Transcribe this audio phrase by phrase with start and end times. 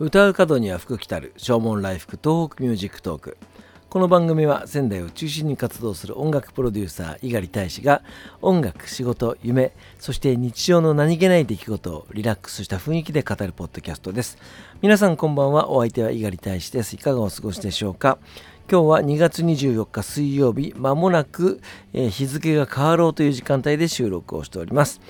[0.00, 3.36] 歌う門には福来たる唱門来福東北ミュージックトーク。
[3.88, 8.02] この番組は仙台を中心に活動する音楽プロデューサー猪狩大使が
[8.40, 14.38] 音楽仕事夢そして日常の何気ない出来事をリラックスした雰囲気で語るポッドキャストです。
[14.82, 15.68] 皆さんこんばんは。
[15.68, 16.94] お相手は猪狩大使です。
[16.94, 18.18] いかがお過ごしでしょうか？
[18.70, 21.60] 今日は2月24日水曜日まもなく、
[21.92, 25.00] えー、日付が変わろうという時間帯で収録をしております。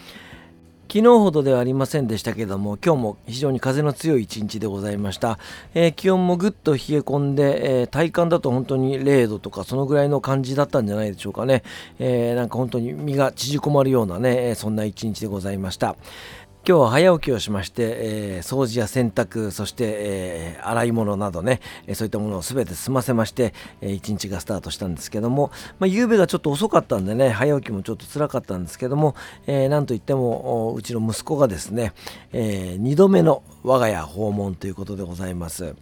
[0.90, 5.38] 昨日ほどではありませんでしたけども今日も非常に風の強い一日でございました、
[5.74, 11.62] えー、気温もぐっと冷え込んで、えー、体感だと本当に0度とかそのぐらいの感じだったんじゃないでしょうかね、
[11.98, 15.96] えー、なんか本当に身が縮こまるようなねそんな一日でございました。
[16.66, 29.14] 今日は早起きをしまして、えー、掃除や洗濯そして、えー、洗い物などね、えー、そういったものを全て済ませまして、え、一日がスタートしたんですけども、まあ、夕べがちょっと遅かったんでね早起きもちょっと辛かったんですけども、
[29.46, 31.94] え、なんといってもうちの息子がですね、
[32.32, 35.74] え、2度目の我が家訪問ということでございます。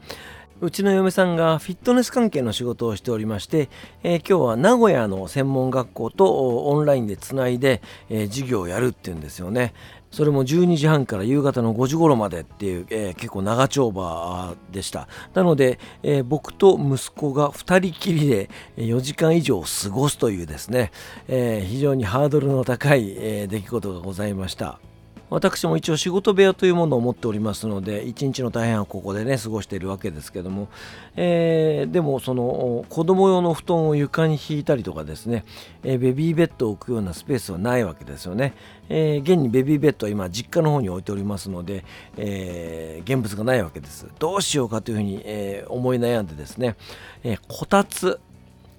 [0.59, 3.69] うちの嫁さんがフィットネス関係の仕事をしておりまして、
[4.03, 9.75] えー、今日は名古屋の専門学校とオンラインでつないで、えー、授業をやるっていうんですよね。
[10.17, 15.09] それも12時半から夕方の5時頃までっていう、えー、結構長丁場でした。
[15.35, 20.91] なので、えー、僕と息子が2人きりで4時間以上過ごすというですね、
[21.29, 24.81] えー、非常にハードルの高い、え出来事がございました。
[25.29, 30.69] 私も一応仕事部屋というものを持っておりますので一日の大半はここでね過ごしているわけですけども、
[31.17, 35.45] えー、でもその子供用の布団を床に敷いたりとかですね、
[35.83, 38.55] えー、ベビーベッドを置くようなスペースはないわけですよね、
[38.89, 41.85] えー、現にベビーベッドは今実家の方に置いておりますので、
[42.17, 44.07] え現物がないわけです。
[44.19, 46.77] どうしようかというふうに、え思い悩んでですね、
[47.25, 48.21] えこたつ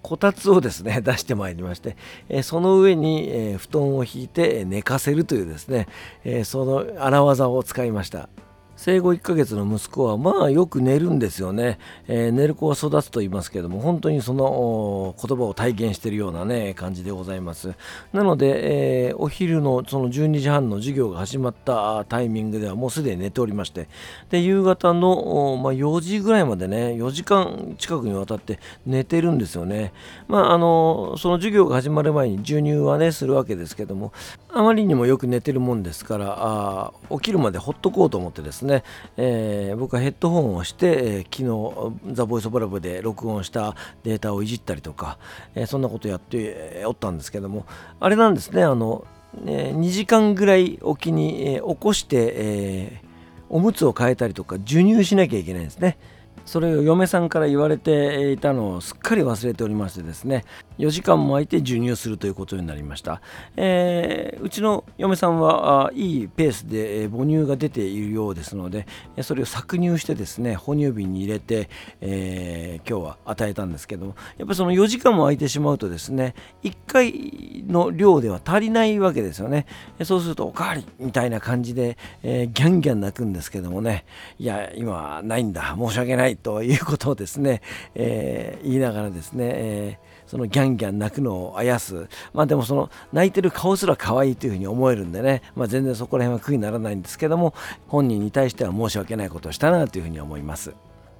[0.01, 1.95] こたつをですね 出してまいりまして、
[2.29, 5.87] えその上に、え布団を引いて寝かせるというですね、
[6.23, 8.29] えその荒技を使いました。
[8.77, 17.73] 生後1ヶ月の息子はまあよく寝るんですよね、えー、寝る子は育つと言いますけども本当にその言葉を体現しているようなね感じでございます。
[18.13, 23.89] なので、えー、お昼のその12時半の授業が始まったタイミングではもうすでに寝ておりまして
[24.29, 29.91] で夕方の、まあ、4時ぐらいまでね4時間近くにわたって寝てるんですよね。
[30.27, 34.13] まああのその授業が始まる前に授乳はねするわけですけども
[34.53, 38.83] あまりにもよく寝てるもんですからあ起きるまでほっとこうと思ってですねね、
[39.17, 45.17] えー、僕はヘッドホンをして、えー、昨日ザ・ボイス・オブ・ラブで録音したデータをいじったりとか、
[45.55, 47.65] えー、そんなことやっておったんですけども
[47.99, 48.63] あれなんですね。
[48.63, 49.05] あの、
[49.45, 53.01] え2時間ぐらいおきに、え起こして、え
[53.49, 55.97] おむつを変えたりとか授乳しなきゃいけないんですね。
[56.45, 60.45] それを嫁さんから言われていたのをすっかり忘れておりましてですね。
[60.79, 63.21] 4時間も空いて授乳するということになりました、
[63.55, 68.85] えー、うちの嫁さんはあいいペースで母乳が出ているようですので
[69.21, 71.69] それを搾乳してですね哺乳瓶に入れて、
[72.01, 79.65] えー、今日は与えたんですけどもやっぱりその4時間も空いてしまうとですね1回の量では足りないわけですよね。
[80.03, 84.05] そうするとおかわりみたいな感じで、えー、ギャンギャン泣くんですけどもね。
[84.39, 85.75] いや今ないんだ。
[85.77, 87.61] 申し訳ないということをですね、
[87.95, 97.53] えー、言いながらですね、えー、そのギャンギャン泣くのをあやすまあでもその泣いてる顔すら可愛いというふうに思えるんでね、まあ、全然そこら辺は苦にならないんですけども
[97.87, 100.73] 本人に対しては申し訳ないことをしたなというふうに思います。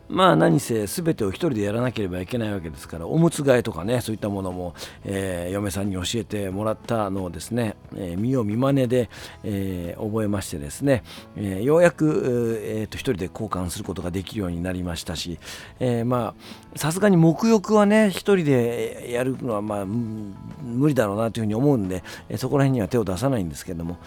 [0.09, 4.73] まあ何せ全てを一人でやらなければいけないわけですからおむつ替えとかねそういったものも、
[5.03, 9.09] えー、嫁さんに教えてもらったのをですね、えー、見よう見まねで、
[9.43, 11.03] えー、覚えましてですね、
[11.35, 15.39] えようやく、えーと、一人で交換することができるようになりましたし、
[15.79, 16.33] えま
[16.73, 22.03] あさすがに沐浴はね一人でやるのはまあ無理だろうなというふうに思うんで、
[22.37, 23.97] そこら辺には手を出さないんですけども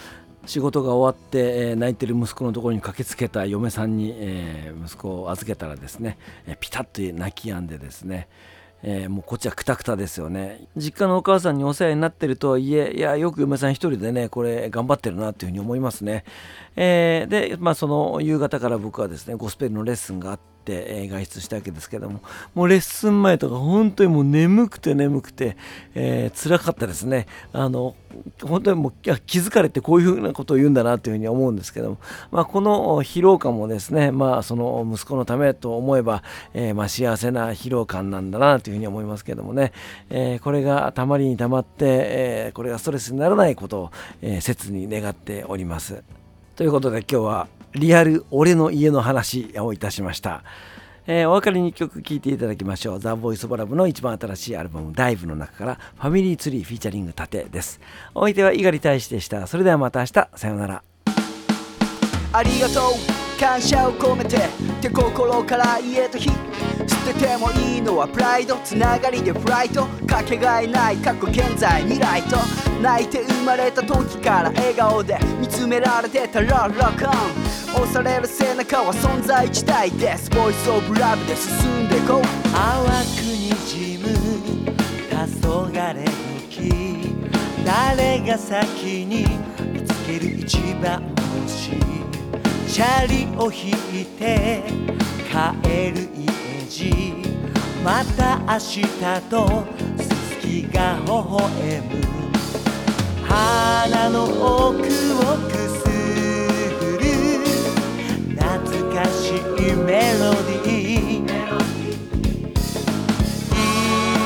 [0.46, 1.38] 仕事が終わって、
[1.70, 8.28] えー、泣いてる息子のところに駆けつけた嫁さんに、えー、息子を預けたらですね、えー、ピタッと泣き止んでですね、
[8.82, 10.66] えー、もうこっちはくたくたですよね。
[10.76, 16.24] 実家のお母さんにお世話になってるとはいえいやよく嫁さん一人でねこれ頑張ってるなっていうふうに思いますね、
[16.76, 22.20] えー、でまあその夕方から僕はですねゴスペルのレッスンがあって、えー、外出したわけですけども
[22.54, 25.56] もうレッスン前とか本当にもう眠くて眠くて、
[25.94, 27.94] えー、辛かったですねあの
[28.42, 31.98] 本当にもう気づかれてこういうふうなことを言うんだなというふうに思うんですけども、
[32.30, 36.22] まあ、この疲労感もですね、まあ、その息子のためと思えば、
[36.54, 39.72] えー、まあ幸せな疲労感なんだなというふうに思いますけどもね、
[40.10, 43.90] えー、これがたまりにたまって、え、これがストレスにならないことを、
[44.22, 46.02] え、切に願っております。
[46.56, 50.42] ということで今日はリアル俺の家の話をいたしました。
[51.06, 53.00] えー、お別れに曲聴いていただきましょう。
[53.00, 57.80] ザ・ボイス・ボラブの一番新しいアルバム、ダイブの中からファミリーツリーフィーチャリング盾です。
[58.14, 59.46] お相手は猪狩大使でした。
[59.46, 60.82] それではまた明日、さようなら。
[62.32, 64.40] ありがとう感謝を込めてっ
[64.80, 66.30] て心から言えた日
[67.00, 72.36] 捨ててもいいのはプライドつながりでフライトかけがえない過去現在未来と
[72.82, 77.12] 泣いて生まれた時から笑顔で見つめられてたらロックオン。
[77.82, 80.28] 押される背中は存在自体です。
[80.30, 82.22] ボイスオブラブで進んでこう。
[82.52, 84.08] 淡くにじむ
[85.08, 85.16] 黄
[85.48, 86.04] 昏
[86.50, 87.14] 時
[87.64, 89.24] 誰が先に
[89.72, 91.02] 見つける一番
[91.44, 91.70] 星
[92.68, 93.70] チャリを引
[94.02, 94.64] いて
[95.30, 96.29] 帰る家。
[96.70, 96.86] 路
[97.84, 98.86] また明日
[99.28, 99.64] と
[99.98, 100.06] す
[100.38, 101.40] きが微笑
[101.80, 101.90] む。
[103.26, 103.30] 鼻
[104.10, 104.84] の奥を
[105.48, 105.82] くす
[106.78, 107.02] ぐる。
[108.36, 111.28] 懐かしいメロディー。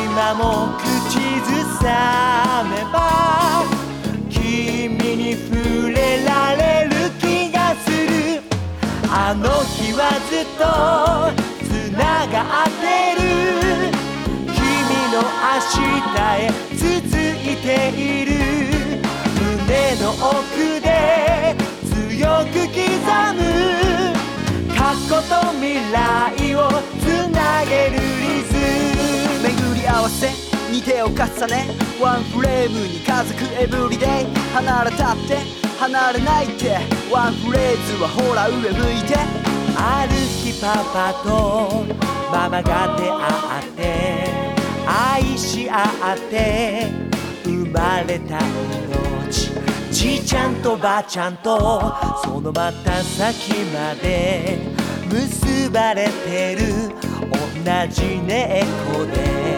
[0.05, 0.45] 今も
[0.79, 1.49] 口ず
[1.79, 1.83] さ
[2.71, 2.95] めば
[4.29, 4.37] 君
[5.17, 6.61] に触れられ
[6.91, 8.43] る気がする。
[9.11, 10.63] あの日はずっと
[20.21, 22.83] 奥で強く刻
[23.35, 23.41] む
[24.75, 26.59] 過去と未来を
[27.01, 28.53] つなげるリズ
[29.43, 29.49] ム。
[29.49, 30.31] 巡り合わせ
[30.73, 31.17] に手を重
[31.47, 31.69] ね
[32.01, 34.09] ワンフレームに家族エブリデイ。
[34.55, 35.39] 離れたって
[35.79, 36.79] 離れないって。
[37.13, 39.17] ワンフレーズはほら上向いて。
[39.77, 41.85] ある日パパと
[42.33, 43.13] ママが出会
[43.63, 43.83] って。
[44.87, 45.83] 愛し合
[46.15, 46.87] って。
[47.45, 49.04] 生まれた命
[50.05, 51.57] じいちゃんとばあちゃんと
[52.23, 54.59] そのまた先まで
[55.11, 56.91] 結ばれてる
[57.33, 59.57] 同じ猫で。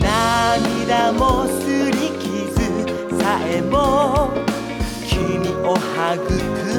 [0.00, 4.30] 涙もすり傷さえも
[5.06, 6.71] 君を育む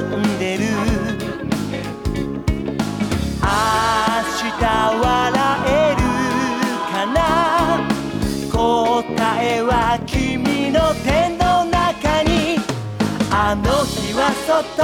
[14.75, 14.81] と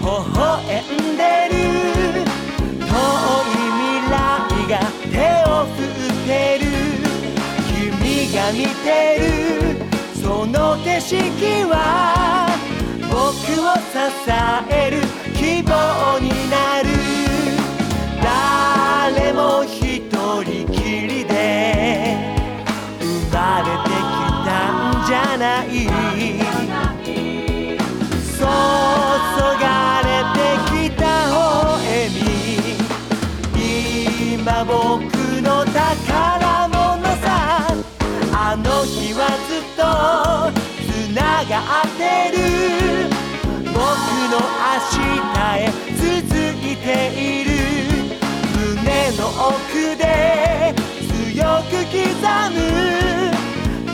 [0.00, 0.06] 微
[0.38, 0.38] 笑
[0.82, 1.54] んでる。
[2.80, 4.14] 遠い未来
[4.68, 4.72] が
[5.10, 5.14] 手
[5.50, 6.28] を振って
[6.58, 6.64] る。
[7.66, 8.86] 君が見て
[9.20, 9.22] る。
[10.22, 11.14] その景色
[11.70, 11.74] は
[13.10, 13.96] 僕を支
[14.70, 14.94] える
[15.34, 16.86] 希望になる。
[18.22, 19.27] 誰
[45.48, 46.86] 明日へ続いて
[47.16, 47.48] いる。
[48.54, 49.56] 胸の奥
[49.96, 50.02] で
[51.08, 51.96] 強く刻
[52.52, 52.56] む。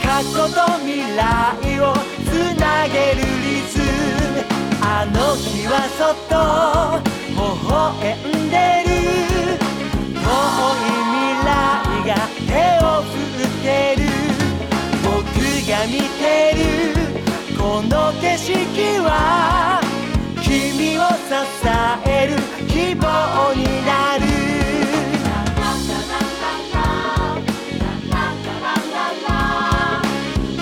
[0.01, 1.83] 過去と未来を
[2.25, 2.27] つ
[2.59, 3.73] なげるリズ
[4.81, 6.33] あの日はそっと
[7.31, 7.37] 微
[7.69, 7.73] 笑
[8.03, 8.55] んで
[8.85, 8.91] る。
[10.13, 11.47] 遠い未来
[12.05, 12.11] が
[12.45, 12.51] 手
[12.83, 13.65] を振って
[13.95, 14.03] る。
[15.03, 15.15] 僕
[15.69, 16.23] が見て
[16.55, 16.59] る。
[17.57, 18.53] この景色
[18.99, 19.84] は
[20.55, 21.35] 君を支
[22.07, 22.37] える
[22.69, 24.23] 希望になる。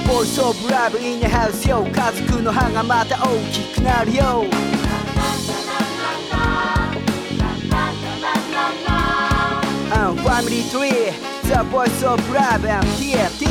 [0.08, 4.46] ボイスオブラブインハウスよ家族の歯がまた大きくなるよ。
[9.94, 11.13] Um, family tree,
[11.44, 13.43] the voice of love and TNT